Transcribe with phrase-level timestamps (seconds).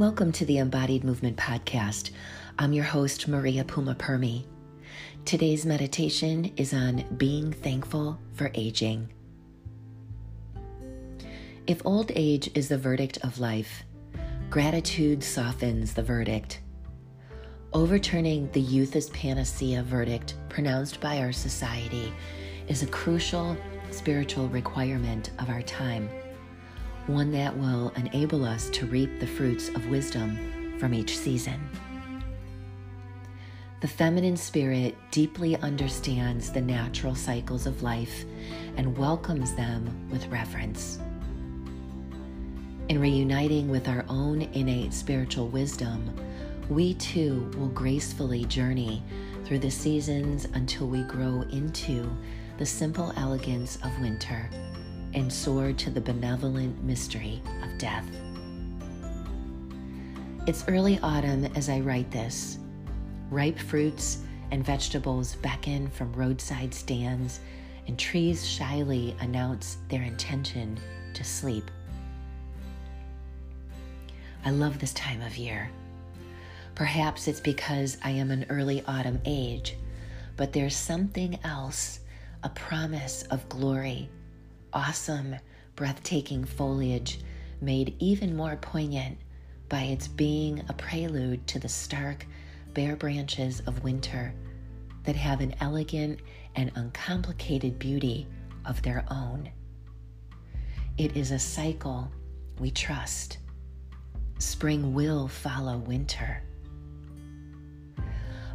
[0.00, 2.12] Welcome to the Embodied Movement Podcast.
[2.58, 4.46] I'm your host, Maria Puma Permi.
[5.26, 9.12] Today's meditation is on being thankful for aging.
[11.66, 13.84] If old age is the verdict of life,
[14.48, 16.60] gratitude softens the verdict.
[17.74, 22.10] Overturning the youth is panacea verdict pronounced by our society
[22.68, 23.54] is a crucial
[23.90, 26.08] spiritual requirement of our time,
[27.10, 31.60] one that will enable us to reap the fruits of wisdom from each season.
[33.80, 38.24] The feminine spirit deeply understands the natural cycles of life
[38.76, 40.98] and welcomes them with reverence.
[42.88, 46.14] In reuniting with our own innate spiritual wisdom,
[46.68, 49.02] we too will gracefully journey
[49.44, 52.10] through the seasons until we grow into
[52.58, 54.48] the simple elegance of winter
[55.14, 58.06] and soar to the benevolent mystery of death.
[60.46, 62.58] It's early autumn as I write this.
[63.30, 67.40] Ripe fruits and vegetables beckon from roadside stands,
[67.86, 70.78] and trees shyly announce their intention
[71.14, 71.70] to sleep.
[74.44, 75.70] I love this time of year.
[76.74, 79.76] Perhaps it's because I am an early autumn age,
[80.36, 82.00] but there's something else
[82.42, 84.08] a promise of glory,
[84.72, 85.36] awesome,
[85.76, 87.20] breathtaking foliage
[87.60, 89.18] made even more poignant
[89.68, 92.26] by its being a prelude to the stark,
[92.74, 94.34] bare branches of winter
[95.04, 96.20] that have an elegant
[96.56, 98.26] and uncomplicated beauty
[98.64, 99.50] of their own.
[100.98, 102.10] It is a cycle
[102.58, 103.38] we trust.
[104.38, 106.42] Spring will follow winter.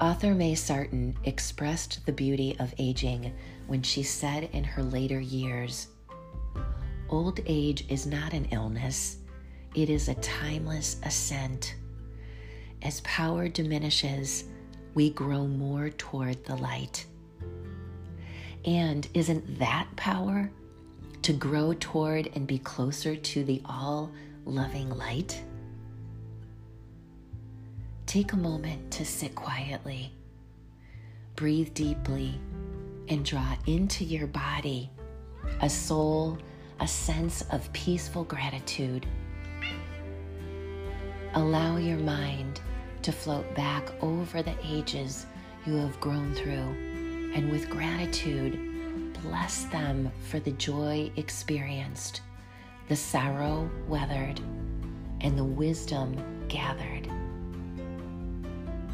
[0.00, 3.32] Author May Sarton expressed the beauty of aging
[3.66, 5.88] when she said in her later years
[7.08, 9.18] Old age is not an illness,
[9.74, 11.76] it is a timeless ascent.
[12.82, 14.44] As power diminishes,
[14.94, 17.06] we grow more toward the light.
[18.64, 20.50] And isn't that power
[21.22, 24.10] to grow toward and be closer to the all
[24.44, 25.40] loving light?
[28.06, 30.12] Take a moment to sit quietly,
[31.36, 32.40] breathe deeply,
[33.08, 34.90] and draw into your body
[35.60, 36.38] a soul,
[36.80, 39.06] a sense of peaceful gratitude.
[41.34, 42.60] Allow your mind
[43.02, 45.26] to float back over the ages
[45.64, 52.20] you have grown through, and with gratitude, bless them for the joy experienced,
[52.88, 54.40] the sorrow weathered,
[55.20, 56.16] and the wisdom
[56.48, 57.08] gathered.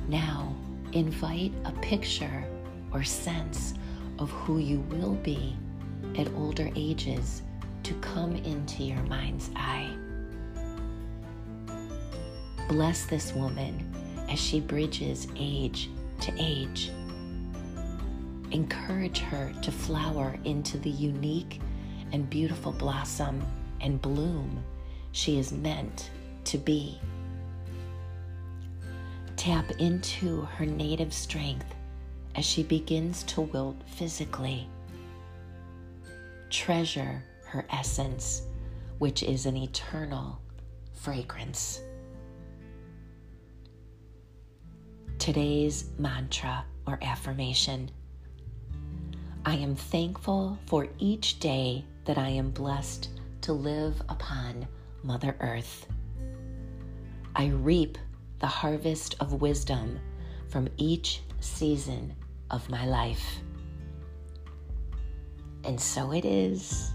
[0.08, 0.54] Now,
[0.92, 2.44] invite a picture
[2.92, 3.74] or sense
[4.18, 5.56] of who you will be
[6.16, 7.42] at older ages
[7.82, 9.90] to come into your mind's eye.
[12.68, 13.92] Bless this woman
[14.30, 15.90] as she bridges age
[16.20, 16.90] to age.
[18.50, 21.60] Encourage her to flower into the unique
[22.12, 23.42] and beautiful blossom
[23.80, 24.62] and bloom
[25.12, 26.10] she is meant
[26.44, 26.98] to be.
[29.36, 31.74] Tap into her native strength
[32.36, 34.68] as she begins to wilt physically.
[36.48, 38.46] Treasure her essence,
[38.98, 40.40] which is an eternal
[40.94, 41.82] fragrance.
[45.18, 47.90] Today's mantra or affirmation
[49.44, 53.10] I am thankful for each day that I am blessed
[53.42, 54.66] to live upon
[55.02, 55.86] Mother Earth.
[57.36, 57.98] I reap
[58.38, 60.00] the harvest of wisdom
[60.48, 62.14] from each season
[62.50, 63.40] of my life.
[65.64, 66.94] And so it is.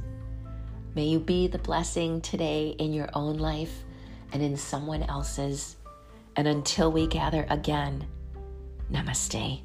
[0.97, 3.83] May you be the blessing today in your own life
[4.33, 5.75] and in someone else's.
[6.35, 8.07] And until we gather again,
[8.91, 9.61] namaste.